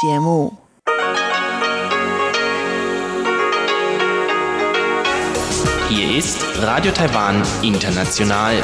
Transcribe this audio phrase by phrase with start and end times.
[0.00, 0.52] 节目。
[5.88, 8.54] Hier ist Radio Taiwan International.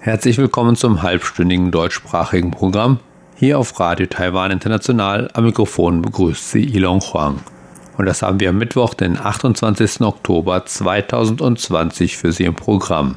[0.00, 2.98] Herzlich willkommen zum halbstündigen deutschsprachigen Programm.
[3.36, 7.40] Hier auf Radio Taiwan International am Mikrofon begrüßt Sie Ilon Huang.
[7.96, 10.00] Und das haben wir am Mittwoch, den 28.
[10.00, 13.16] Oktober 2020 für Sie im Programm.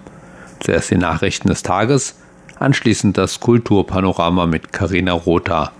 [0.60, 2.16] Zuerst die Nachrichten des Tages,
[2.60, 5.72] anschließend das Kulturpanorama mit Karina Rotha.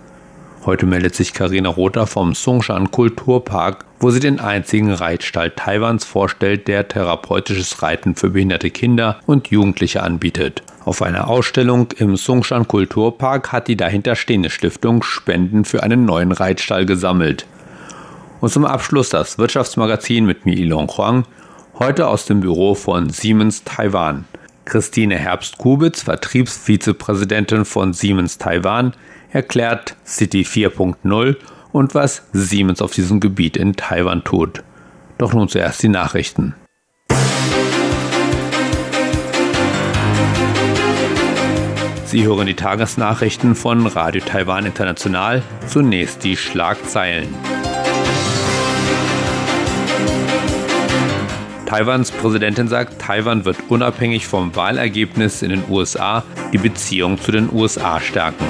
[0.64, 6.66] Heute meldet sich Karina Rotha vom Songshan Kulturpark, wo sie den einzigen Reitstall Taiwans vorstellt,
[6.66, 10.62] der therapeutisches Reiten für behinderte Kinder und Jugendliche anbietet.
[10.84, 16.84] Auf einer Ausstellung im Songshan Kulturpark hat die dahinterstehende Stiftung Spenden für einen neuen Reitstall
[16.84, 17.46] gesammelt.
[18.40, 21.24] Und zum Abschluss das Wirtschaftsmagazin mit mir Ilon Huang,
[21.78, 24.24] heute aus dem Büro von Siemens Taiwan.
[24.66, 28.92] Christine Herbst-Kubitz, Vertriebsvizepräsidentin von Siemens Taiwan,
[29.30, 31.36] erklärt City 4.0
[31.72, 34.62] und was Siemens auf diesem Gebiet in Taiwan tut.
[35.18, 36.54] Doch nun zuerst die Nachrichten.
[42.04, 45.42] Sie hören die Tagesnachrichten von Radio Taiwan International.
[45.66, 47.28] Zunächst die Schlagzeilen.
[51.66, 57.52] Taiwans Präsidentin sagt, Taiwan wird unabhängig vom Wahlergebnis in den USA die Beziehung zu den
[57.52, 58.44] USA stärken.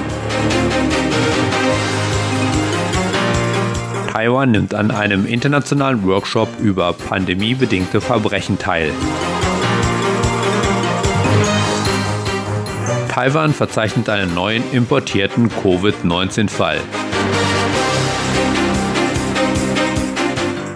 [4.11, 8.91] Taiwan nimmt an einem internationalen Workshop über pandemiebedingte Verbrechen teil.
[13.09, 16.77] Taiwan verzeichnet einen neuen importierten Covid-19-Fall.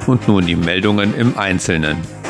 [0.07, 2.20] Und nun die Meldungen im Einzelnen.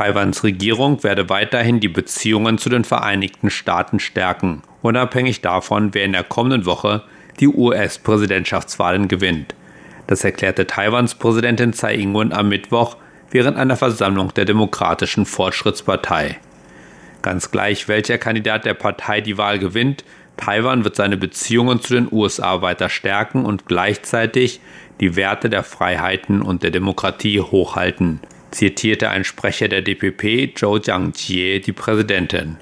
[0.00, 6.12] Taiwans Regierung werde weiterhin die Beziehungen zu den Vereinigten Staaten stärken, unabhängig davon, wer in
[6.12, 7.02] der kommenden Woche
[7.38, 9.54] die US-Präsidentschaftswahlen gewinnt.
[10.06, 12.96] Das erklärte Taiwans Präsidentin Tsai Ing-wen am Mittwoch
[13.30, 16.38] während einer Versammlung der Demokratischen Fortschrittspartei.
[17.20, 20.02] Ganz gleich, welcher Kandidat der Partei die Wahl gewinnt,
[20.38, 24.60] Taiwan wird seine Beziehungen zu den USA weiter stärken und gleichzeitig
[24.98, 31.60] die Werte der Freiheiten und der Demokratie hochhalten, zitierte ein Sprecher der DPP, Zhou Jiangjie,
[31.60, 32.56] die Präsidentin.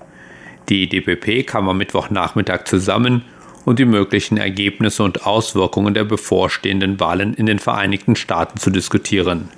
[0.68, 3.22] Die DPP kam am Mittwochnachmittag zusammen,
[3.64, 9.48] um die möglichen Ergebnisse und Auswirkungen der bevorstehenden Wahlen in den Vereinigten Staaten zu diskutieren.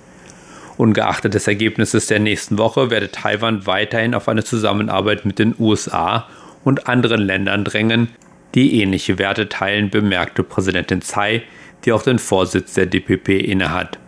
[0.76, 6.26] Ungeachtet des Ergebnisses der nächsten Woche werde Taiwan weiterhin auf eine Zusammenarbeit mit den USA
[6.64, 8.08] und anderen Ländern drängen,
[8.54, 11.42] die ähnliche Werte teilen, bemerkte Präsidentin Tsai,
[11.84, 13.98] die auch den Vorsitz der DPP innehat.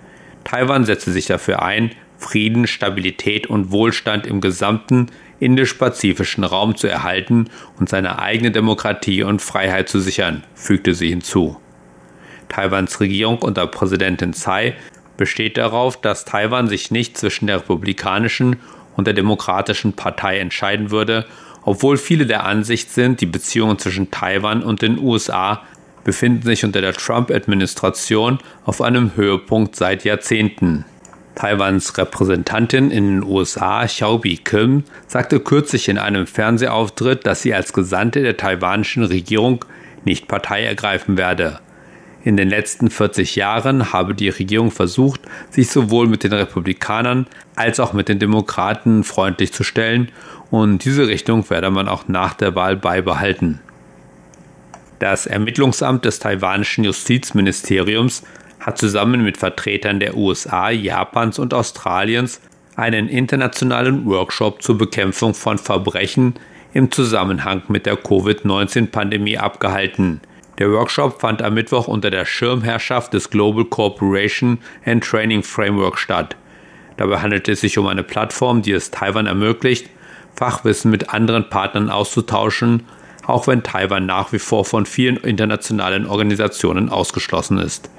[0.45, 5.09] Taiwan setze sich dafür ein, Frieden, Stabilität und Wohlstand im gesamten
[5.41, 11.59] indisch-pazifischen Raum zu erhalten und seine eigene Demokratie und Freiheit zu sichern, fügte sie hinzu.
[12.49, 14.75] Taiwans Regierung unter Präsidentin Tsai
[15.17, 18.57] besteht darauf, dass Taiwan sich nicht zwischen der republikanischen
[18.97, 21.27] und der demokratischen Partei entscheiden würde,
[21.65, 25.63] obwohl viele der Ansicht sind, die Beziehungen zwischen Taiwan und den USA
[26.05, 30.85] befinden sich unter der Trump-Administration auf einem Höhepunkt seit Jahrzehnten.
[31.35, 37.73] Taiwans Repräsentantin in den USA, Xiaobi Kim, sagte kürzlich in einem Fernsehauftritt, dass sie als
[37.73, 39.65] Gesandte der taiwanischen Regierung
[40.05, 41.61] nicht Partei ergreifen werde.
[42.25, 47.27] In den letzten 40 Jahren habe die Regierung versucht, sich sowohl mit den Republikanern
[47.57, 50.11] als auch mit den Demokraten freundlich zu stellen
[50.51, 53.61] und diese Richtung werde man auch nach der Wahl beibehalten.
[55.01, 58.23] Das Ermittlungsamt des taiwanischen Justizministeriums
[58.63, 62.41] hat zusammen mit Vertretern der USA, Japans und Australiens
[62.77, 66.35] einen internationalen Workshop zur Bekämpfung von Verbrechen
[66.73, 70.21] im Zusammenhang mit der Covid-19-Pandemie abgehalten.
[70.59, 76.37] Der Workshop fand am Mittwoch unter der Schirmherrschaft des Global Cooperation and Training Framework statt.
[76.97, 79.91] Dabei handelt es sich um eine Plattform, die es Taiwan ermöglicht,
[80.37, 82.85] Fachwissen mit anderen Partnern auszutauschen,
[83.27, 87.91] auch wenn Taiwan nach wie vor von vielen internationalen Organisationen ausgeschlossen ist.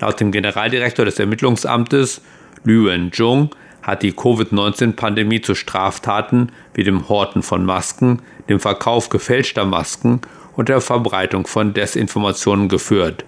[0.00, 2.20] Laut dem Generaldirektor des Ermittlungsamtes,
[2.64, 3.50] Liu Wenjung,
[3.82, 10.20] hat die Covid-19-Pandemie zu Straftaten wie dem Horten von Masken, dem Verkauf gefälschter Masken
[10.56, 13.24] und der Verbreitung von Desinformationen geführt.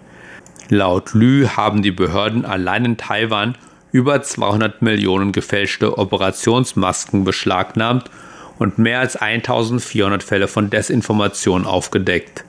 [0.69, 3.57] Laut Lü haben die Behörden allein in Taiwan
[3.93, 8.11] über 200 Millionen gefälschte Operationsmasken beschlagnahmt
[8.59, 12.45] und mehr als 1400 Fälle von Desinformation aufgedeckt.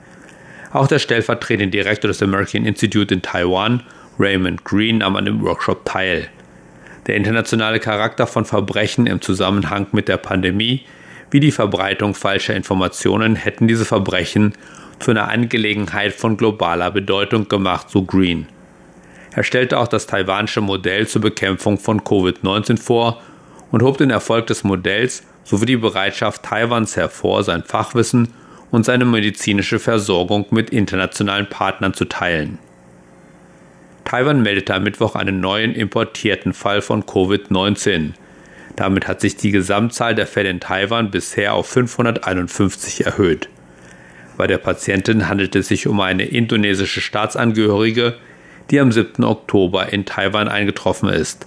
[0.72, 3.82] Auch der stellvertretende Direktor des American Institute in Taiwan,
[4.18, 6.28] Raymond Green, nahm an dem Workshop teil.
[7.06, 10.84] Der internationale Charakter von Verbrechen im Zusammenhang mit der Pandemie
[11.32, 14.52] wie die Verbreitung falscher Informationen hätten diese Verbrechen
[14.98, 18.46] zu einer Angelegenheit von globaler Bedeutung gemacht, so Green.
[19.34, 23.22] Er stellte auch das taiwanische Modell zur Bekämpfung von Covid-19 vor
[23.70, 28.28] und hob den Erfolg des Modells sowie die Bereitschaft Taiwans hervor, sein Fachwissen
[28.70, 32.58] und seine medizinische Versorgung mit internationalen Partnern zu teilen.
[34.04, 38.12] Taiwan meldete am Mittwoch einen neuen importierten Fall von Covid-19.
[38.76, 43.48] Damit hat sich die Gesamtzahl der Fälle in Taiwan bisher auf 551 erhöht.
[44.36, 48.16] Bei der Patientin handelt es sich um eine indonesische Staatsangehörige,
[48.70, 49.24] die am 7.
[49.24, 51.46] Oktober in Taiwan eingetroffen ist.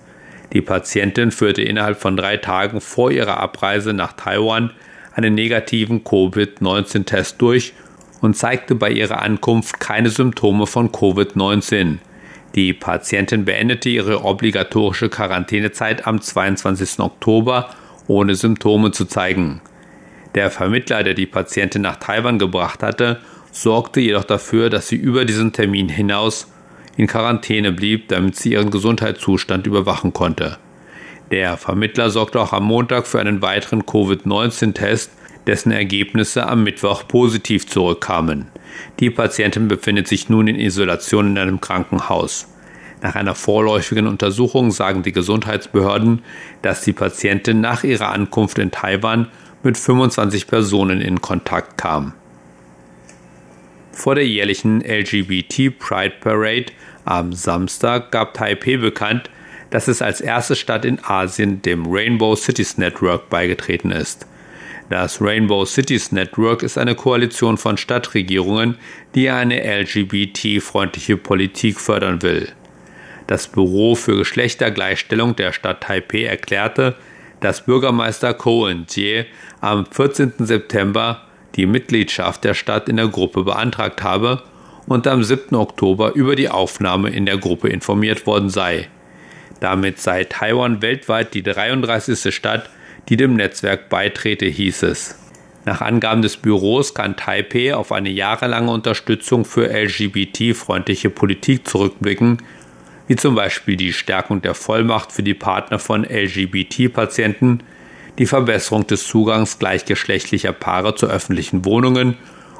[0.53, 4.71] Die Patientin führte innerhalb von drei Tagen vor ihrer Abreise nach Taiwan
[5.13, 7.73] einen negativen Covid-19-Test durch
[8.21, 11.97] und zeigte bei ihrer Ankunft keine Symptome von Covid-19.
[12.55, 16.99] Die Patientin beendete ihre obligatorische Quarantänezeit am 22.
[16.99, 17.69] Oktober
[18.07, 19.61] ohne Symptome zu zeigen.
[20.35, 23.19] Der Vermittler, der die Patientin nach Taiwan gebracht hatte,
[23.51, 26.49] sorgte jedoch dafür, dass sie über diesen Termin hinaus
[26.95, 30.57] in Quarantäne blieb, damit sie ihren Gesundheitszustand überwachen konnte.
[31.31, 35.11] Der Vermittler sorgte auch am Montag für einen weiteren Covid-19-Test,
[35.47, 38.47] dessen Ergebnisse am Mittwoch positiv zurückkamen.
[38.99, 42.47] Die Patientin befindet sich nun in Isolation in einem Krankenhaus.
[43.01, 46.23] Nach einer vorläufigen Untersuchung sagen die Gesundheitsbehörden,
[46.61, 49.27] dass die Patientin nach ihrer Ankunft in Taiwan
[49.63, 52.13] mit 25 Personen in Kontakt kam.
[53.91, 56.73] Vor der jährlichen LGBT Pride Parade
[57.05, 59.29] am Samstag gab Taipei bekannt,
[59.69, 64.27] dass es als erste Stadt in Asien dem Rainbow Cities Network beigetreten ist.
[64.89, 68.77] Das Rainbow Cities Network ist eine Koalition von Stadtregierungen,
[69.15, 72.49] die eine LGBT-freundliche Politik fördern will.
[73.25, 76.95] Das Büro für Geschlechtergleichstellung der Stadt Taipei erklärte,
[77.39, 79.25] dass Bürgermeister Cohen Jie
[79.59, 80.33] am 14.
[80.39, 81.23] September
[81.55, 84.43] die Mitgliedschaft der Stadt in der Gruppe beantragt habe
[84.85, 85.55] und am 7.
[85.55, 88.87] Oktober über die Aufnahme in der Gruppe informiert worden sei.
[89.59, 92.33] Damit sei Taiwan weltweit die 33.
[92.35, 92.69] Stadt,
[93.09, 95.17] die dem Netzwerk beitrete, hieß es.
[95.65, 102.37] Nach Angaben des Büros kann Taipei auf eine jahrelange Unterstützung für LGBT-freundliche Politik zurückblicken,
[103.07, 107.61] wie zum Beispiel die Stärkung der Vollmacht für die Partner von LGBT-Patienten,
[108.19, 112.17] die Verbesserung des Zugangs gleichgeschlechtlicher Paare zu öffentlichen Wohnungen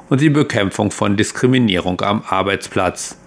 [0.10, 3.18] und die Bekämpfung von Diskriminierung am Arbeitsplatz.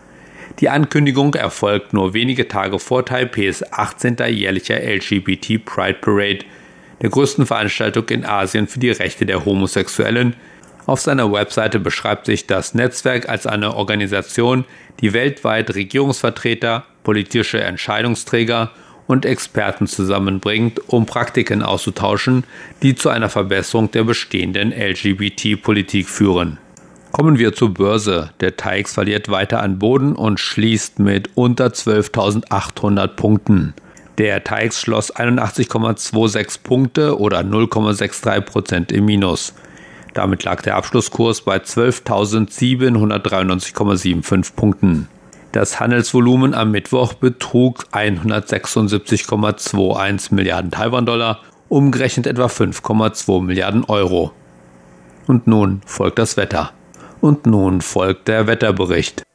[0.60, 4.16] Die Ankündigung erfolgt nur wenige Tage vor Taipehs 18.
[4.28, 6.44] jährlicher LGBT Pride Parade,
[7.02, 10.34] der größten Veranstaltung in Asien für die Rechte der Homosexuellen.
[10.86, 14.64] Auf seiner Webseite beschreibt sich das Netzwerk als eine Organisation,
[15.00, 18.70] die weltweit Regierungsvertreter, politische Entscheidungsträger
[19.06, 22.44] und Experten zusammenbringt, um Praktiken auszutauschen,
[22.82, 26.58] die zu einer Verbesserung der bestehenden LGBT-Politik führen.
[27.10, 28.30] Kommen wir zur Börse.
[28.40, 33.74] Der TAIX verliert weiter an Boden und schließt mit unter 12.800 Punkten.
[34.18, 39.54] Der TAIX schloss 81,26 Punkte oder 0,63 Prozent im Minus.
[40.12, 45.06] Damit lag der Abschlusskurs bei 12.793,75 Punkten.
[45.52, 51.38] Das Handelsvolumen am Mittwoch betrug 176,21 Milliarden Taiwan-Dollar,
[51.68, 54.32] umgerechnet etwa 5,2 Milliarden Euro.
[55.28, 56.72] Und nun folgt das Wetter.
[57.20, 59.27] Und nun folgt der Wetterbericht.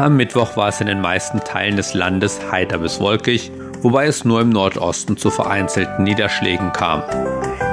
[0.00, 3.52] Am Mittwoch war es in den meisten Teilen des Landes heiter bis wolkig,
[3.82, 7.02] wobei es nur im Nordosten zu vereinzelten Niederschlägen kam.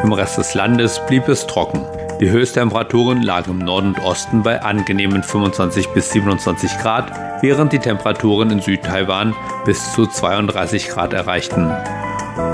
[0.03, 1.86] Im Rest des Landes blieb es trocken.
[2.19, 7.79] Die Höchsttemperaturen lagen im Norden und Osten bei angenehmen 25 bis 27 Grad, während die
[7.79, 11.72] Temperaturen in Südtaiwan bis zu 32 Grad erreichten.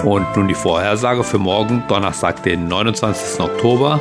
[0.06, 3.40] Und nun die Vorhersage für morgen, Donnerstag, den 29.
[3.40, 4.00] Oktober.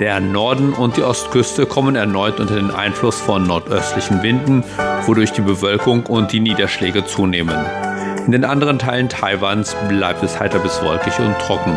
[0.00, 4.62] Der Norden und die Ostküste kommen erneut unter den Einfluss von nordöstlichen Winden,
[5.06, 7.58] wodurch die Bewölkung und die Niederschläge zunehmen.
[8.24, 11.76] In den anderen Teilen Taiwans bleibt es heiter bis wolkig und trocken.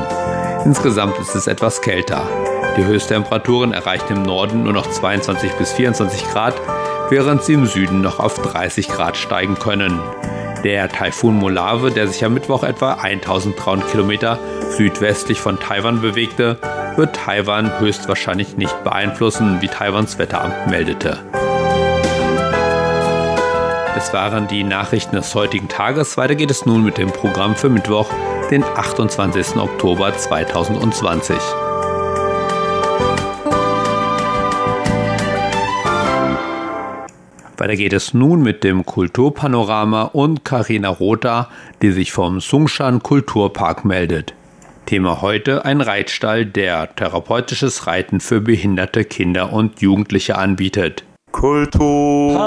[0.65, 2.27] Insgesamt ist es etwas kälter.
[2.77, 6.53] Die Höchsttemperaturen erreichen im Norden nur noch 22 bis 24 Grad,
[7.09, 9.99] während sie im Süden noch auf 30 Grad steigen können.
[10.63, 14.37] Der Taifun Molave, der sich am Mittwoch etwa 1300 Kilometer
[14.77, 16.59] südwestlich von Taiwan bewegte,
[16.97, 21.19] wird Taiwan höchstwahrscheinlich nicht beeinflussen, wie Taiwans Wetteramt meldete.
[23.95, 26.17] Das waren die Nachrichten des heutigen Tages.
[26.17, 28.09] Weiter geht es nun mit dem Programm für Mittwoch,
[28.49, 29.57] den 28.
[29.57, 31.35] Oktober 2020.
[37.57, 41.49] Weiter geht es nun mit dem Kulturpanorama und Karina Rotha,
[41.83, 44.33] die sich vom Sungshan Kulturpark meldet.
[44.85, 51.03] Thema heute ein Reitstall, der therapeutisches Reiten für behinderte Kinder und Jugendliche anbietet.
[51.31, 52.37] Kultur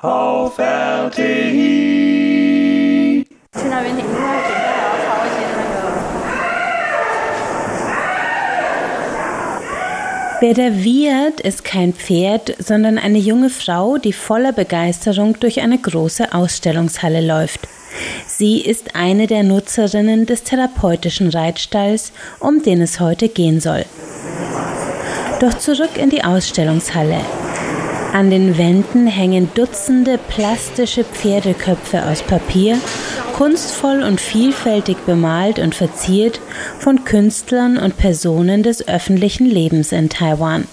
[0.00, 1.90] auf RTI.
[10.42, 15.76] Wer da wiehert, ist kein Pferd, sondern eine junge Frau, die voller Begeisterung durch eine
[15.76, 17.68] große Ausstellungshalle läuft.
[18.26, 23.84] Sie ist eine der Nutzerinnen des therapeutischen Reitstalls, um den es heute gehen soll.
[25.40, 27.20] Doch zurück in die Ausstellungshalle.
[28.12, 32.78] An den Wänden hängen Dutzende plastische Pferdeköpfe aus Papier,
[33.34, 36.40] kunstvoll und vielfältig bemalt und verziert
[36.78, 40.66] von Künstlern und Personen des öffentlichen Lebens in Taiwan.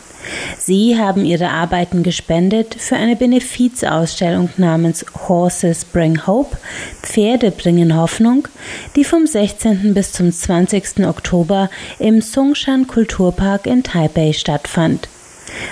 [0.58, 6.58] Sie haben ihre Arbeiten gespendet für eine Benefizausstellung namens Horses Bring Hope,
[7.02, 8.48] Pferde bringen Hoffnung,
[8.96, 9.94] die vom 16.
[9.94, 11.06] bis zum 20.
[11.08, 11.70] Oktober
[12.00, 15.08] im Songshan Kulturpark in Taipei stattfand.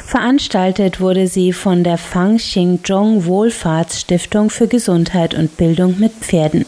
[0.05, 6.65] Veranstaltet wurde sie von der Fang Xingzhong Wohlfahrtsstiftung für Gesundheit und Bildung mit Pferden.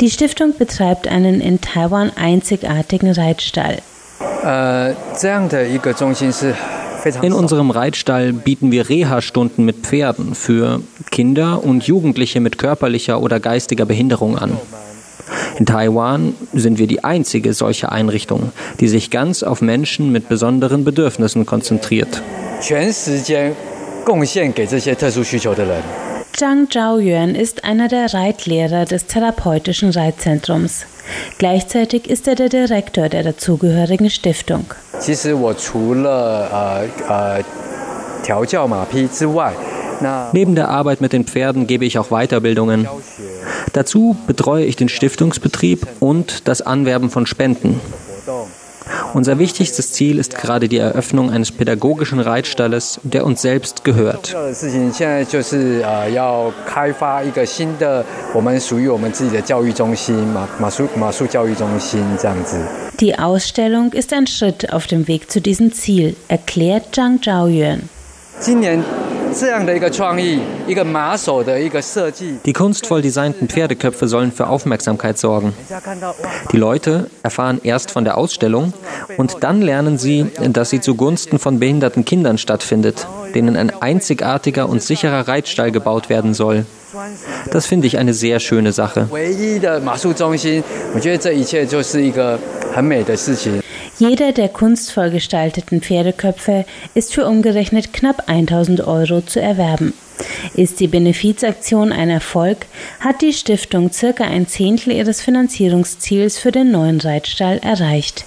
[0.00, 3.78] Die Stiftung betreibt einen in Taiwan einzigartigen Reitstall.
[4.42, 4.94] Äh,
[7.22, 10.80] in unserem Reitstall bieten wir Reha-Stunden mit Pferden für
[11.10, 14.58] Kinder und Jugendliche mit körperlicher oder geistiger Behinderung an.
[15.58, 20.84] In Taiwan sind wir die einzige solche Einrichtung, die sich ganz auf Menschen mit besonderen
[20.84, 22.22] Bedürfnissen konzentriert.
[26.32, 30.86] Zhang Zhaoyuan ist einer der Reitlehrer des therapeutischen Reitzentrums.
[31.38, 34.66] Gleichzeitig ist er der Direktor der dazugehörigen Stiftung.
[40.32, 42.88] Neben der Arbeit mit den Pferden gebe ich auch Weiterbildungen.
[43.72, 47.80] Dazu betreue ich den Stiftungsbetrieb und das Anwerben von Spenden.
[49.14, 54.36] Unser wichtigstes Ziel ist gerade die Eröffnung eines pädagogischen Reitstalles, der uns selbst gehört.
[63.00, 67.88] Die Ausstellung ist ein Schritt auf dem Weg zu diesem Ziel, erklärt Zhang Zhaoyuan.
[72.44, 75.54] Die kunstvoll designten Pferdeköpfe sollen für Aufmerksamkeit sorgen.
[76.52, 78.72] Die Leute erfahren erst von der Ausstellung
[79.16, 84.82] und dann lernen sie, dass sie zugunsten von behinderten Kindern stattfindet, denen ein einzigartiger und
[84.82, 86.66] sicherer Reitstall gebaut werden soll.
[87.50, 89.08] Das finde ich eine sehr schöne Sache.
[94.00, 96.64] Jeder der kunstvoll gestalteten Pferdeköpfe
[96.94, 99.92] ist für umgerechnet knapp 1000 Euro zu erwerben.
[100.54, 102.64] Ist die Benefizaktion ein Erfolg,
[103.00, 108.24] hat die Stiftung circa ein Zehntel ihres Finanzierungsziels für den neuen Reitstall erreicht.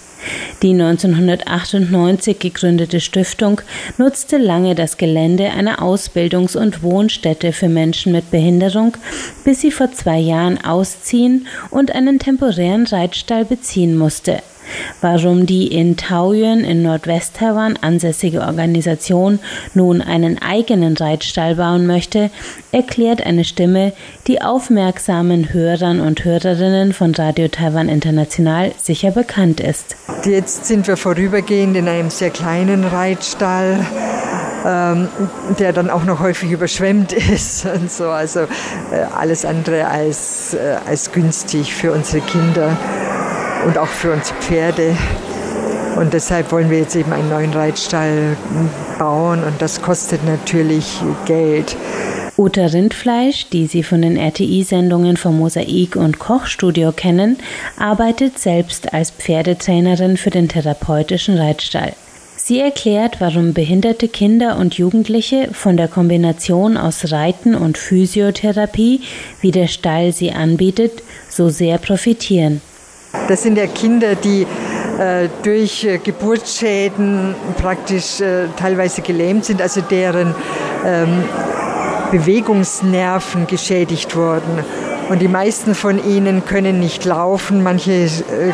[0.62, 3.60] Die 1998 gegründete Stiftung
[3.98, 8.96] nutzte lange das Gelände einer Ausbildungs- und Wohnstätte für Menschen mit Behinderung,
[9.44, 14.44] bis sie vor zwei Jahren ausziehen und einen temporären Reitstall beziehen musste.
[15.01, 19.39] Warum die in Taoyuan in Nordwest-Taiwan ansässige Organisation
[19.74, 22.29] nun einen eigenen Reitstall bauen möchte,
[22.72, 23.93] erklärt eine Stimme,
[24.27, 29.96] die aufmerksamen Hörern und Hörerinnen von Radio Taiwan International sicher bekannt ist.
[30.25, 33.86] Jetzt sind wir vorübergehend in einem sehr kleinen Reitstall.
[34.65, 35.10] Ähm,
[35.60, 38.10] der dann auch noch häufig überschwemmt ist und so.
[38.10, 38.41] Also
[38.91, 42.77] äh, alles andere als, äh, als günstig für unsere Kinder
[43.65, 44.96] und auch für uns Pferde.
[45.96, 48.36] Und deshalb wollen wir jetzt eben einen neuen Reitstall
[48.98, 51.75] bauen und das kostet natürlich Geld.
[52.36, 57.38] Uta Rindfleisch, die Sie von den RTI-Sendungen vom Mosaik und Kochstudio kennen,
[57.77, 61.93] arbeitet selbst als Pferdetrainerin für den therapeutischen Reitstall.
[62.36, 69.01] Sie erklärt, warum behinderte Kinder und Jugendliche von der Kombination aus Reiten und Physiotherapie,
[69.39, 72.62] wie der Stall sie anbietet, so sehr profitieren.
[73.27, 74.46] Das sind ja Kinder, die
[75.00, 80.36] äh, durch äh, Geburtsschäden praktisch äh, teilweise gelähmt sind, also deren
[80.86, 81.24] ähm,
[82.12, 84.63] Bewegungsnerven geschädigt wurden.
[85.10, 88.08] Und die meisten von ihnen können nicht laufen, manche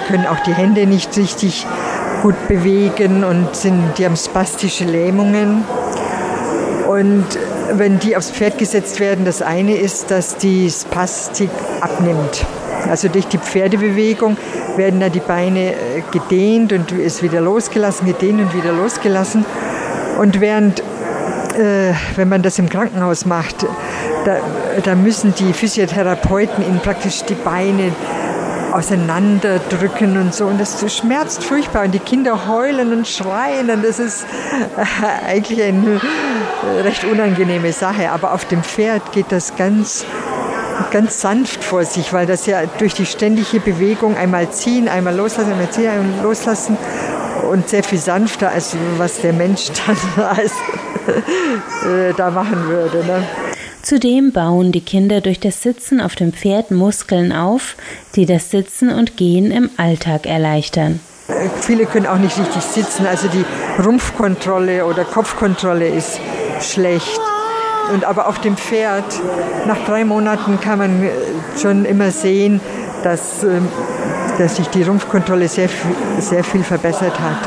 [0.07, 1.67] können auch die Hände nicht richtig
[2.23, 5.63] gut bewegen und sind, die haben spastische Lähmungen.
[6.87, 7.25] Und
[7.73, 12.45] wenn die aufs Pferd gesetzt werden, das eine ist, dass die Spastik abnimmt.
[12.89, 14.37] Also durch die Pferdebewegung
[14.75, 15.75] werden da die Beine äh,
[16.11, 19.45] gedehnt und ist wieder losgelassen, gedehnt und wieder losgelassen.
[20.19, 20.83] Und während
[21.57, 23.65] äh, wenn man das im Krankenhaus macht,
[24.25, 24.37] da,
[24.83, 27.93] da müssen die Physiotherapeuten ihnen praktisch die Beine
[28.71, 30.45] auseinanderdrücken und so.
[30.45, 31.85] Und das schmerzt furchtbar.
[31.85, 33.69] Und die Kinder heulen und schreien.
[33.69, 34.25] Und das ist
[34.77, 36.01] äh, eigentlich eine
[36.83, 38.11] recht unangenehme Sache.
[38.11, 40.05] Aber auf dem Pferd geht das ganz,
[40.91, 45.51] ganz sanft vor sich, weil das ja durch die ständige Bewegung einmal ziehen, einmal loslassen,
[45.51, 46.77] einmal ziehen, einmal loslassen
[47.49, 50.51] und sehr viel sanfter, als was der Mensch dann als,
[51.85, 53.03] äh, da machen würde.
[53.05, 53.23] Ne?
[53.81, 57.75] Zudem bauen die Kinder durch das Sitzen auf dem Pferd Muskeln auf,
[58.15, 60.99] die das Sitzen und Gehen im Alltag erleichtern.
[61.61, 63.45] Viele können auch nicht richtig sitzen, also die
[63.83, 66.19] Rumpfkontrolle oder Kopfkontrolle ist
[66.59, 67.21] schlecht.
[67.91, 69.19] Und aber auf dem Pferd,
[69.67, 71.09] nach drei Monaten kann man
[71.59, 72.61] schon immer sehen,
[73.03, 73.67] dass, ähm,
[74.37, 75.69] dass sich die Rumpfkontrolle sehr,
[76.19, 77.37] sehr viel verbessert hat.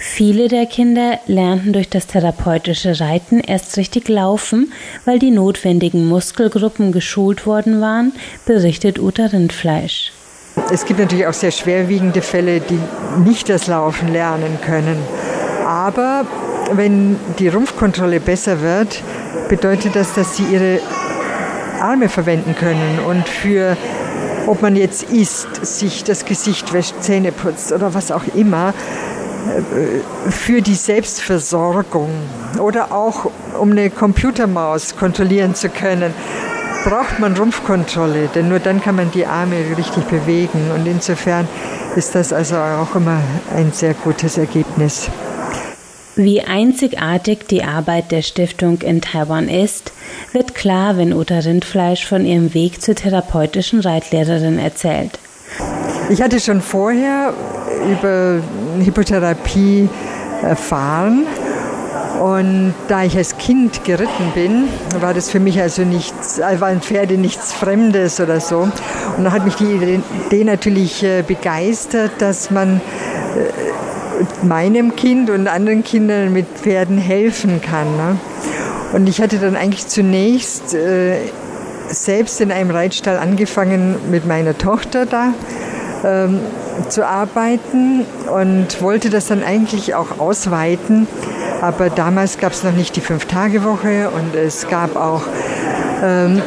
[0.00, 4.72] Viele der Kinder lernten durch das therapeutische Reiten erst richtig laufen,
[5.04, 8.12] weil die notwendigen Muskelgruppen geschult worden waren,
[8.46, 10.12] berichtet Uta Rindfleisch.
[10.72, 12.78] Es gibt natürlich auch sehr schwerwiegende Fälle, die
[13.24, 14.98] nicht das Laufen lernen können.
[15.66, 16.26] Aber
[16.72, 19.02] wenn die Rumpfkontrolle besser wird,
[19.48, 20.80] bedeutet das, dass sie ihre
[21.80, 23.76] Arme verwenden können und für
[24.46, 28.72] ob man jetzt isst, sich das Gesicht wäscht, Zähne putzt oder was auch immer,
[30.30, 32.10] für die Selbstversorgung
[32.58, 36.12] oder auch um eine Computermaus kontrollieren zu können,
[36.84, 40.70] braucht man Rumpfkontrolle, denn nur dann kann man die Arme richtig bewegen.
[40.74, 41.46] Und insofern
[41.96, 43.20] ist das also auch immer
[43.54, 45.10] ein sehr gutes Ergebnis.
[46.20, 49.92] Wie einzigartig die Arbeit der Stiftung in Taiwan ist,
[50.32, 55.20] wird klar, wenn Uta Rindfleisch von ihrem Weg zur therapeutischen Reitlehrerin erzählt.
[56.10, 57.32] Ich hatte schon vorher
[57.88, 58.40] über
[58.84, 59.88] Hypotherapie
[60.42, 61.24] erfahren.
[62.20, 64.64] Und da ich als Kind geritten bin,
[65.00, 68.68] war das für mich also nichts, äh, waren Pferde nichts Fremdes oder so.
[69.16, 72.80] Und da hat mich die Idee natürlich äh, begeistert, dass man
[73.36, 73.68] äh,
[74.42, 77.96] meinem Kind und anderen Kindern mit Pferden helfen kann.
[77.96, 78.16] Ne?
[78.92, 80.76] Und ich hatte dann eigentlich zunächst
[81.88, 85.32] selbst in einem Reitstall angefangen mit meiner Tochter da
[86.04, 86.40] ähm,
[86.88, 91.06] zu arbeiten und wollte das dann eigentlich auch ausweiten.
[91.60, 95.22] Aber damals gab es noch nicht die Fünf-Tage-Woche und es gab auch
[96.02, 96.40] ähm,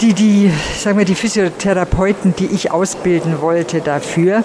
[0.00, 4.42] die, die, sagen wir, die Physiotherapeuten, die ich ausbilden wollte dafür,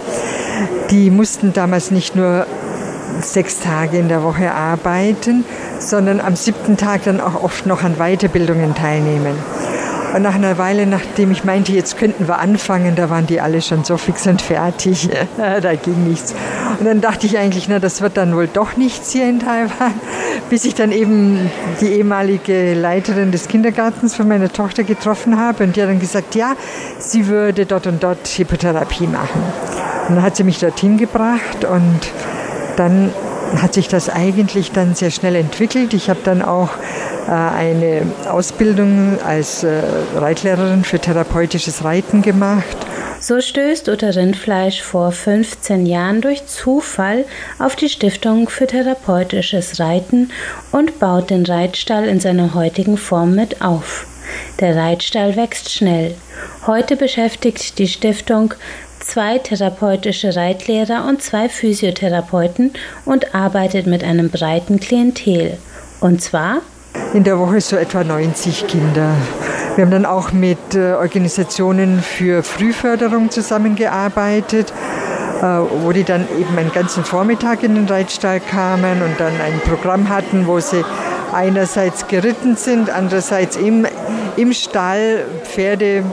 [0.89, 2.45] die mussten damals nicht nur
[3.21, 5.45] sechs Tage in der Woche arbeiten,
[5.80, 9.36] sondern am siebten Tag dann auch oft noch an Weiterbildungen teilnehmen.
[10.13, 13.62] Und nach einer Weile, nachdem ich meinte, jetzt könnten wir anfangen, da waren die alle
[13.62, 15.10] schon so fix und fertig.
[15.38, 16.36] da ging nichts.
[16.80, 19.93] Und dann dachte ich eigentlich, na, das wird dann wohl doch nichts hier in Taiwan,
[20.50, 25.76] bis ich dann eben die ehemalige Leiterin des Kindergartens von meiner Tochter getroffen habe und
[25.76, 26.56] die hat dann gesagt, ja,
[27.00, 29.41] sie würde dort und dort Hypotherapie machen.
[30.10, 32.00] Und dann hat sie mich dorthin gebracht und
[32.76, 33.13] dann
[33.57, 35.93] hat sich das eigentlich dann sehr schnell entwickelt.
[35.93, 36.69] Ich habe dann auch
[37.27, 39.81] äh, eine Ausbildung als äh,
[40.15, 42.77] Reitlehrerin für therapeutisches Reiten gemacht.
[43.19, 47.25] So stößt Uta Rindfleisch vor 15 Jahren durch Zufall
[47.59, 50.31] auf die Stiftung für therapeutisches Reiten
[50.71, 54.07] und baut den Reitstall in seiner heutigen Form mit auf.
[54.59, 56.15] Der Reitstall wächst schnell.
[56.65, 58.55] Heute beschäftigt die Stiftung
[59.12, 62.71] zwei therapeutische Reitlehrer und zwei Physiotherapeuten
[63.04, 65.58] und arbeitet mit einem breiten Klientel.
[66.00, 66.62] Und zwar
[67.13, 69.13] in der Woche so etwa 90 Kinder.
[69.76, 74.71] Wir haben dann auch mit äh, Organisationen für Frühförderung zusammengearbeitet,
[75.41, 79.60] äh, wo die dann eben einen ganzen Vormittag in den Reitstall kamen und dann ein
[79.65, 80.86] Programm hatten, wo sie
[81.34, 83.86] einerseits geritten sind, andererseits im,
[84.38, 86.04] im Stall Pferde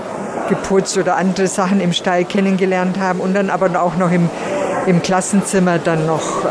[0.49, 4.31] geputzt oder andere Sachen im Stall kennengelernt haben und dann aber auch noch im,
[4.87, 6.45] im Klassenzimmer dann noch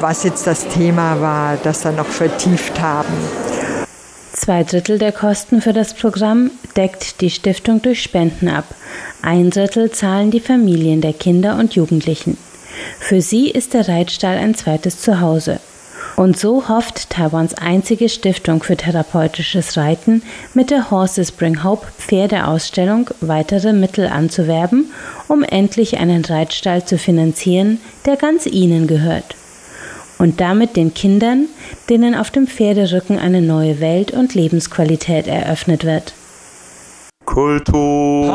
[0.00, 3.12] was jetzt das Thema war, das dann noch vertieft haben.
[4.32, 8.64] Zwei Drittel der Kosten für das Programm deckt die Stiftung durch Spenden ab.
[9.22, 12.38] Ein Drittel zahlen die Familien der Kinder und Jugendlichen.
[12.98, 15.60] Für sie ist der Reitstall ein zweites Zuhause.
[16.20, 20.20] Und so hofft Taiwans einzige Stiftung für therapeutisches Reiten
[20.52, 24.92] mit der Horses Bring Hope Pferdeausstellung weitere Mittel anzuwerben,
[25.28, 29.34] um endlich einen Reitstall zu finanzieren, der ganz ihnen gehört
[30.18, 31.46] und damit den Kindern,
[31.88, 36.12] denen auf dem Pferderücken eine neue Welt und Lebensqualität eröffnet wird.
[37.24, 38.30] Kultur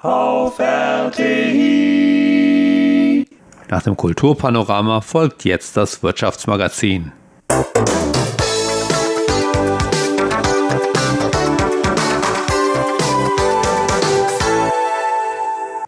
[0.00, 2.05] auf RTI.
[3.68, 7.10] Nach dem Kulturpanorama folgt jetzt das Wirtschaftsmagazin.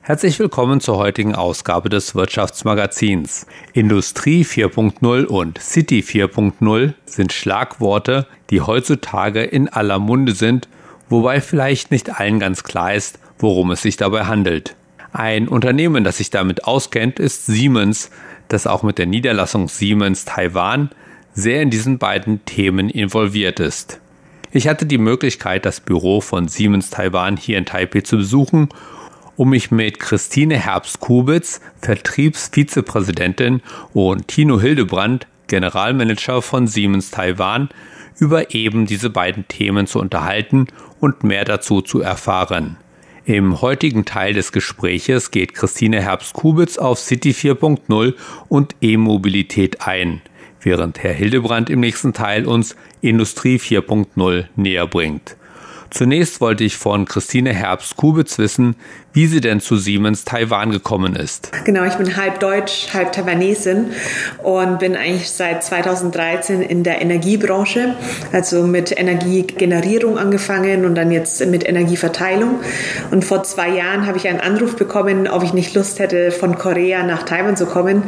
[0.03, 3.47] Herzlich willkommen zur heutigen Ausgabe des Wirtschaftsmagazins.
[3.75, 10.69] Industrie 4.0 und City 4.0 sind Schlagworte, die heutzutage in aller Munde sind,
[11.09, 14.75] wobei vielleicht nicht allen ganz klar ist, worum es sich dabei handelt.
[15.19, 18.13] Ein Unternehmen, das sich damit auskennt, ist Siemens,
[18.47, 20.91] das auch mit der Niederlassung Siemens Taiwan
[21.35, 23.99] sehr in diesen beiden Themen involviert ist.
[24.53, 28.69] Ich hatte die Möglichkeit, das Büro von Siemens Taiwan hier in Taipei zu besuchen
[29.35, 33.61] um mich mit Christine Herbst-Kubitz, Vertriebsvizepräsidentin,
[33.95, 37.71] und Tino Hildebrand, Generalmanager von Siemens Taiwan,
[38.19, 40.69] über eben diese beiden Themen zu unterhalten
[41.01, 42.77] und mehr dazu zu erfahren.
[43.29, 48.15] Im heutigen Teil des Gespräches geht Christine Herbst-Kubitz auf City 4.0
[48.49, 50.23] und E-Mobilität ein,
[50.63, 55.37] während Herr Hildebrand im nächsten Teil uns Industrie 4.0 näher bringt.
[55.91, 58.77] Zunächst wollte ich von Christine Herbst-Kubitz wissen,
[59.19, 61.51] wie sie denn zu Siemens Taiwan gekommen ist.
[61.65, 63.87] Genau, ich bin halb Deutsch, halb Taiwanesin
[64.45, 67.97] und bin eigentlich seit 2013 in der Energiebranche,
[68.31, 72.61] also mit Energiegenerierung angefangen und dann jetzt mit Energieverteilung.
[73.11, 76.57] Und vor zwei Jahren habe ich einen Anruf bekommen, ob ich nicht Lust hätte, von
[76.57, 78.05] Korea nach Taiwan zu kommen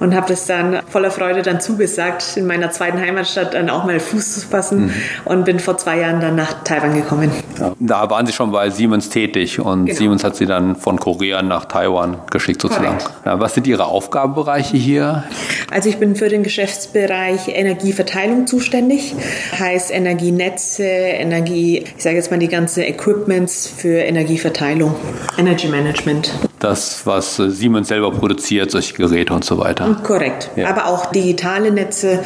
[0.00, 4.00] und habe das dann voller Freude dann zugesagt, in meiner zweiten Heimatstadt dann auch mal
[4.00, 4.92] Fuß zu fassen mhm.
[5.26, 7.30] und bin vor zwei Jahren dann nach Taiwan gekommen.
[7.60, 9.98] Ja, da waren Sie schon bei Siemens tätig und genau.
[9.98, 12.98] Siemens hat Sie dann von Korea nach Taiwan geschickt sozusagen.
[13.24, 15.24] Ja, was sind Ihre Aufgabenbereiche hier?
[15.70, 19.14] Also ich bin für den Geschäftsbereich Energieverteilung zuständig,
[19.58, 24.94] heißt Energienetze, Energie, ich sage jetzt mal die ganzen Equipments für Energieverteilung,
[25.38, 26.32] Energy Management
[26.64, 30.00] das, was Siemens selber produziert, solche Geräte und so weiter.
[30.02, 30.50] Korrekt.
[30.56, 30.70] Ja.
[30.70, 32.20] Aber auch digitale Netze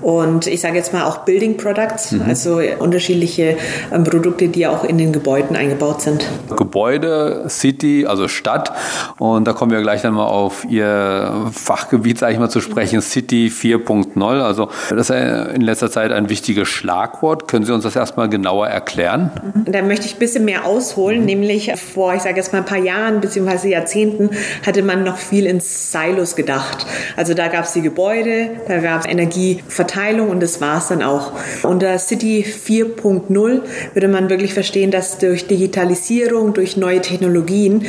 [0.00, 2.22] und ich sage jetzt mal auch Building Products, mhm.
[2.22, 3.58] also unterschiedliche
[3.92, 6.26] ähm, Produkte, die auch in den Gebäuden eingebaut sind.
[6.56, 8.72] Gebäude, City, also Stadt.
[9.18, 13.00] Und da kommen wir gleich dann mal auf Ihr Fachgebiet, sage ich mal, zu sprechen.
[13.00, 14.11] City 4.0.
[14.16, 15.16] Also das ist
[15.54, 17.48] in letzter Zeit ein wichtiges Schlagwort.
[17.48, 19.30] Können Sie uns das erstmal genauer erklären?
[19.66, 21.26] Da möchte ich ein bisschen mehr ausholen, mhm.
[21.26, 24.30] nämlich vor, ich sage jetzt mal ein paar Jahren, beziehungsweise Jahrzehnten
[24.64, 26.86] hatte man noch viel in Silos gedacht.
[27.16, 31.02] Also da gab es die Gebäude, da gab es Energieverteilung und das war es dann
[31.02, 31.32] auch.
[31.62, 33.60] Unter City 4.0
[33.94, 37.86] würde man wirklich verstehen, dass durch Digitalisierung, durch neue Technologien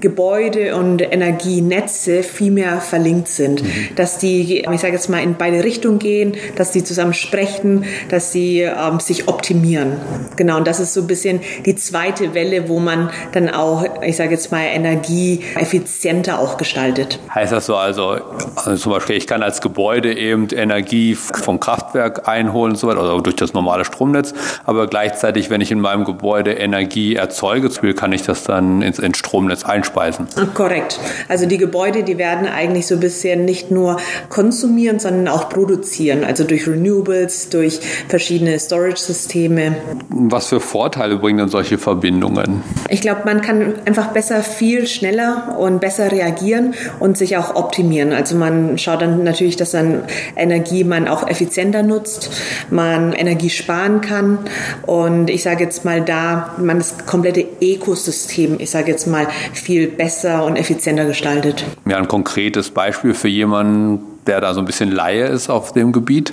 [0.00, 3.62] Gebäude und Energienetze viel mehr verlinkt sind.
[3.62, 3.68] Mhm.
[3.96, 8.32] Dass die, ich sage jetzt mal, in beide Richtungen gehen, dass die zusammen sprechen, dass
[8.32, 9.92] sie ähm, sich optimieren.
[10.36, 14.16] Genau, und das ist so ein bisschen die zweite Welle, wo man dann auch, ich
[14.16, 17.18] sage jetzt mal, Energie effizienter auch gestaltet.
[17.34, 18.18] Heißt das so also,
[18.56, 23.02] also zum Beispiel, ich kann als Gebäude eben Energie vom Kraftwerk einholen und so weiter,
[23.02, 28.12] oder durch das normale Stromnetz, aber gleichzeitig, wenn ich in meinem Gebäude Energie erzeuge, kann
[28.12, 30.26] ich das dann ins, ins Stromnetz einspeisen.
[30.54, 30.98] Korrekt.
[31.28, 36.24] Also die Gebäude, die werden eigentlich so ein bisschen nicht nur konsumieren, sondern auch produzieren,
[36.24, 39.76] also durch Renewables, durch verschiedene Storage-Systeme.
[40.10, 42.62] Was für Vorteile bringen denn solche Verbindungen?
[42.88, 47.54] Ich glaube, man kann einfach besser viel schneller schneller und besser reagieren und sich auch
[47.54, 48.12] optimieren.
[48.12, 50.02] Also man schaut dann natürlich, dass dann
[50.36, 52.30] Energie man auch effizienter nutzt,
[52.70, 54.38] man Energie sparen kann
[54.86, 59.88] und ich sage jetzt mal da, man das komplette Ökosystem, ich sage jetzt mal, viel
[59.88, 61.64] besser und effizienter gestaltet.
[61.88, 65.92] Ja, ein konkretes Beispiel für jemanden, der da so ein bisschen Laie ist auf dem
[65.92, 66.32] Gebiet?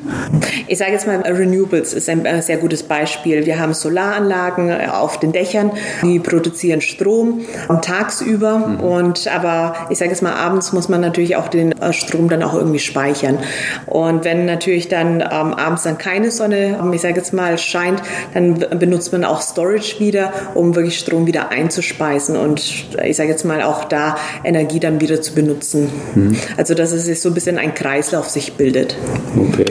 [0.68, 3.46] Ich sage jetzt mal, Renewables ist ein äh, sehr gutes Beispiel.
[3.46, 5.72] Wir haben Solaranlagen äh, auf den Dächern,
[6.04, 7.42] die produzieren Strom
[7.82, 8.80] tagsüber mhm.
[8.82, 12.44] und aber ich sage jetzt mal, abends muss man natürlich auch den äh, Strom dann
[12.44, 13.40] auch irgendwie speichern.
[13.86, 18.02] Und wenn natürlich dann ähm, abends dann keine Sonne, ich sage jetzt mal, scheint,
[18.34, 23.46] dann benutzt man auch Storage wieder, um wirklich Strom wieder einzuspeisen und ich sage jetzt
[23.46, 25.90] mal auch da Energie dann wieder zu benutzen.
[26.16, 26.36] Mhm.
[26.58, 28.96] Also das ist so ein bisschen ein Kreislauf sich bildet.
[29.38, 29.66] Okay.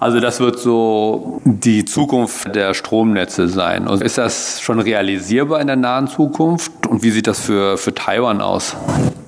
[0.00, 3.86] Also das wird so die Zukunft der Stromnetze sein.
[3.86, 6.72] Und ist das schon realisierbar in der nahen Zukunft?
[6.88, 8.74] Und wie sieht das für, für Taiwan aus?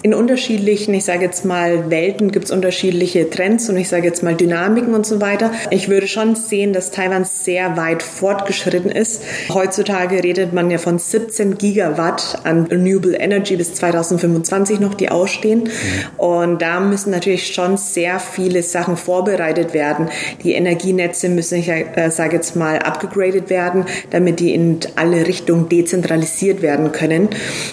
[0.03, 4.25] In unterschiedlichen, ich sage jetzt mal, Welten gibt es unterschiedliche Trends und ich sage jetzt
[4.25, 5.53] mal Dynamiken und so weiter.
[5.71, 9.23] Ich würde schon sehen, dass Taiwan sehr weit fortgeschritten ist.
[9.49, 15.65] Heutzutage redet man ja von 17 Gigawatt an Renewable Energy bis 2025 noch, die ausstehen.
[15.65, 15.71] Mhm.
[16.19, 20.09] Und da müssen natürlich schon sehr viele Sachen vorbereitet werden.
[20.43, 25.69] Die Energienetze müssen, ich äh, sage jetzt mal, abgegradet werden, damit die in alle Richtungen
[25.69, 27.29] dezentralisiert werden können.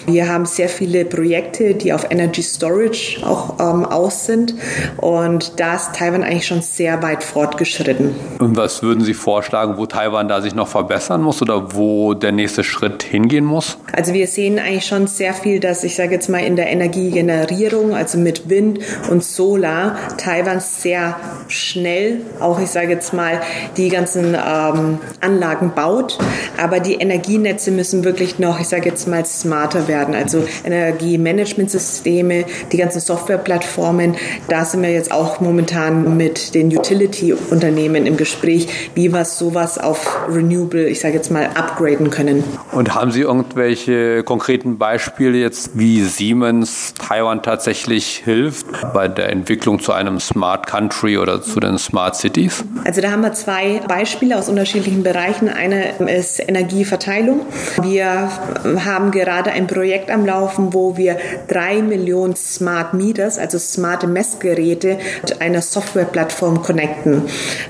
[0.06, 4.54] Wir haben sehr viele Projekte, die auf Energie Energy Storage auch ähm, aus sind.
[4.98, 8.14] Und da ist Taiwan eigentlich schon sehr weit fortgeschritten.
[8.38, 12.32] Und was würden Sie vorschlagen, wo Taiwan da sich noch verbessern muss oder wo der
[12.32, 13.78] nächste Schritt hingehen muss?
[13.92, 17.94] Also wir sehen eigentlich schon sehr viel, dass ich sage jetzt mal in der Energiegenerierung,
[17.94, 18.80] also mit Wind
[19.10, 21.16] und Solar, Taiwan sehr
[21.48, 23.40] schnell, auch ich sage jetzt mal,
[23.76, 26.18] die ganzen ähm, Anlagen baut.
[26.60, 30.14] Aber die Energienetze müssen wirklich noch, ich sage jetzt mal, smarter werden.
[30.14, 34.16] Also Energiemanagementsysteme, die ganzen Softwareplattformen,
[34.48, 40.28] da sind wir jetzt auch momentan mit den Utility-Unternehmen im Gespräch, wie wir sowas auf
[40.28, 42.44] Renewable, ich sage jetzt mal, upgraden können.
[42.72, 49.80] Und haben Sie irgendwelche konkreten Beispiele jetzt, wie Siemens Taiwan tatsächlich hilft bei der Entwicklung
[49.80, 52.64] zu einem Smart Country oder zu den Smart Cities?
[52.84, 55.48] Also da haben wir zwei Beispiele aus unterschiedlichen Bereichen.
[55.48, 57.40] Eine ist Energieverteilung.
[57.82, 58.30] Wir
[58.84, 61.16] haben gerade ein Projekt am Laufen, wo wir
[61.48, 61.99] drei Millionen
[62.36, 67.22] Smart Meters, also smarte Messgeräte, mit einer Softwareplattform connecten.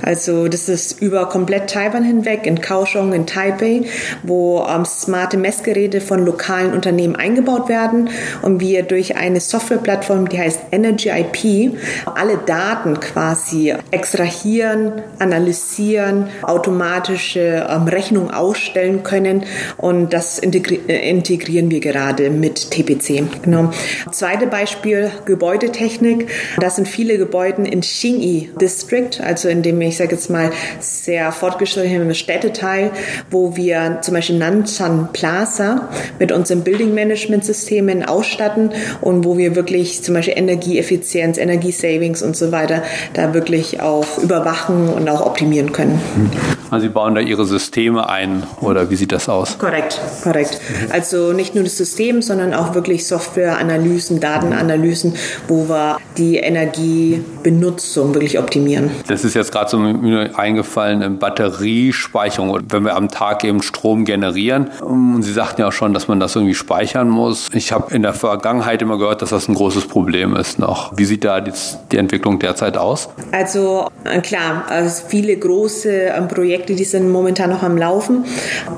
[0.02, 3.82] Also das ist über komplett Taiwan hinweg, in Kaohsiung, in Taipei,
[4.22, 8.10] wo ähm, smarte Messgeräte von lokalen Unternehmen eingebaut werden
[8.42, 11.78] und wir durch eine Softwareplattform, die heißt Energy IP,
[12.14, 19.44] alle Daten quasi extrahieren, analysieren, automatische ähm, Rechnungen ausstellen können
[19.76, 23.24] und das integri äh, integrieren wir gerade mit TPC.
[23.42, 23.70] Genau.
[24.20, 26.28] Zweite Beispiel Gebäudetechnik.
[26.60, 31.32] Das sind viele Gebäude in Xinyi District, also in dem ich sage jetzt mal sehr
[31.32, 32.90] fortgeschrittenen Städteteil,
[33.30, 39.56] wo wir zum Beispiel Nanshan Plaza mit unseren Building Management Systemen ausstatten und wo wir
[39.56, 42.82] wirklich zum Beispiel Energieeffizienz, Energiesavings und so weiter
[43.14, 45.98] da wirklich auch überwachen und auch optimieren können.
[46.70, 49.58] Also Sie bauen da Ihre Systeme ein oder wie sieht das aus?
[49.58, 50.60] Korrekt, korrekt.
[50.90, 55.14] Also nicht nur das System, sondern auch wirklich Softwareanalysen, Datenanalysen,
[55.46, 58.90] wo wir die Energiebenutzung wirklich optimieren.
[59.06, 62.60] Das ist jetzt gerade so mir eingefallen in Batteriespeicherung.
[62.68, 66.18] Wenn wir am Tag eben Strom generieren, und Sie sagten ja auch schon, dass man
[66.18, 67.48] das irgendwie speichern muss.
[67.52, 70.96] Ich habe in der Vergangenheit immer gehört, dass das ein großes Problem ist noch.
[70.96, 71.52] Wie sieht da die,
[71.92, 73.08] die Entwicklung derzeit aus?
[73.32, 78.24] Also äh, klar, also viele große ähm, Projekte, die sind momentan noch am Laufen.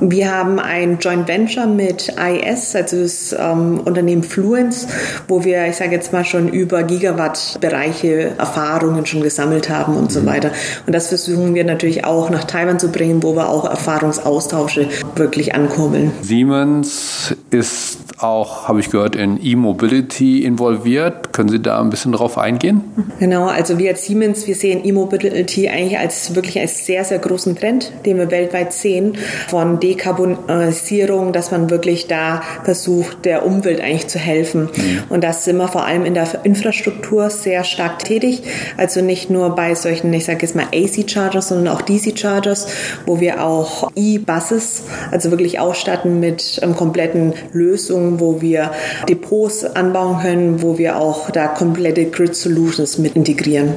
[0.01, 4.87] Wir haben ein Joint Venture mit IS, also das ähm, Unternehmen Fluence,
[5.29, 10.21] wo wir, ich sage jetzt mal, schon über Gigawatt-Bereiche Erfahrungen schon gesammelt haben und so
[10.21, 10.27] mhm.
[10.27, 10.51] weiter.
[10.87, 15.55] Und das versuchen wir natürlich auch nach Taiwan zu bringen, wo wir auch Erfahrungsaustausche wirklich
[15.55, 16.13] ankurbeln.
[16.23, 21.33] Siemens ist auch, habe ich gehört, in E-Mobility involviert.
[21.33, 22.83] Können Sie da ein bisschen drauf eingehen?
[23.19, 27.57] Genau, also wir als Siemens, wir sehen E-Mobility eigentlich als wirklich als sehr, sehr großen
[27.57, 29.17] Trend, den wir weltweit sehen,
[29.49, 34.69] von Dekarbonisierung, dass man wirklich da versucht, der Umwelt eigentlich zu helfen.
[34.75, 35.02] Mhm.
[35.09, 38.43] Und das sind wir vor allem in der Infrastruktur sehr stark tätig.
[38.77, 42.67] Also nicht nur bei solchen, ich sage jetzt mal AC-Chargers, sondern auch DC-Chargers,
[43.07, 48.71] wo wir auch E-Buses, also wirklich ausstatten mit ähm, kompletten Lösungen, wo wir
[49.09, 53.75] Depots anbauen können, wo wir auch da komplette Grid Solutions mit integrieren.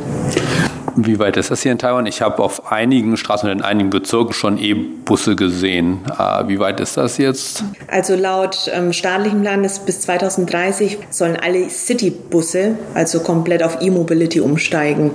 [0.98, 2.06] Wie weit ist das hier in Taiwan?
[2.06, 6.00] Ich habe auf einigen Straßen und in einigen Bezirken schon E-Busse gesehen.
[6.18, 7.66] Äh, wie weit ist das jetzt?
[7.88, 14.40] Also laut ähm, staatlichem Plan ist bis 2030 sollen alle City-Busse also komplett auf E-Mobility
[14.40, 15.12] umsteigen.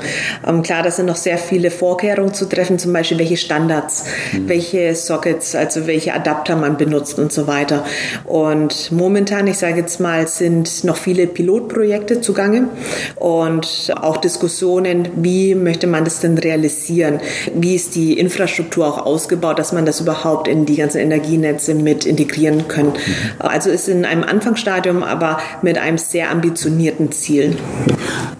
[0.47, 4.49] Ähm, klar, da sind noch sehr viele Vorkehrungen zu treffen, zum Beispiel welche Standards, hm.
[4.49, 7.85] welche Sockets, also welche Adapter man benutzt und so weiter.
[8.25, 12.69] Und momentan, ich sage jetzt mal, sind noch viele Pilotprojekte zugange
[13.17, 17.21] und auch Diskussionen, wie möchte man das denn realisieren?
[17.55, 22.07] Wie ist die Infrastruktur auch ausgebaut, dass man das überhaupt in die ganzen Energienetze mit
[22.07, 22.93] integrieren kann?
[23.39, 27.57] Also ist in einem Anfangsstadium, aber mit einem sehr ambitionierten Ziel.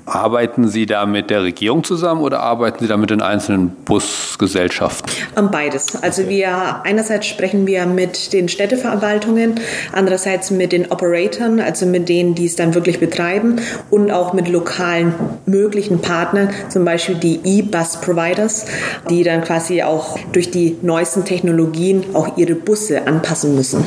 [0.07, 5.09] Arbeiten Sie da mit der Regierung zusammen oder arbeiten Sie da mit den einzelnen Busgesellschaften?
[5.37, 6.03] Ähm, beides.
[6.03, 9.61] Also wir einerseits sprechen wir mit den Städteverwaltungen,
[9.93, 14.49] andererseits mit den Operatoren, also mit denen, die es dann wirklich betreiben und auch mit
[14.49, 15.15] lokalen
[15.47, 18.67] möglichen Partnern, zum Beispiel die E-Bus-Providers,
[19.09, 23.87] die dann quasi auch durch die neuesten Technologien auch ihre Busse anpassen müssen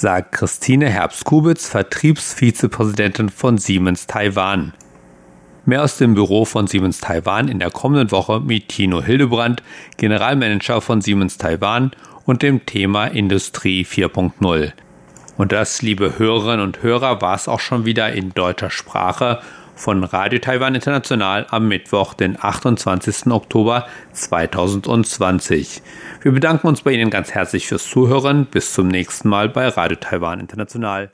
[0.00, 4.72] sagt Christine Herbst-Kubitz, Vertriebsvizepräsidentin von Siemens Taiwan.
[5.66, 9.62] Mehr aus dem Büro von Siemens Taiwan in der kommenden Woche mit Tino Hildebrand,
[9.98, 11.90] Generalmanager von Siemens Taiwan
[12.24, 14.72] und dem Thema Industrie 4.0.
[15.36, 19.40] Und das, liebe Hörerinnen und Hörer, war es auch schon wieder in deutscher Sprache
[19.80, 23.28] von Radio Taiwan International am Mittwoch, den 28.
[23.28, 25.80] Oktober 2020.
[26.20, 28.44] Wir bedanken uns bei Ihnen ganz herzlich fürs Zuhören.
[28.44, 31.10] Bis zum nächsten Mal bei Radio Taiwan International.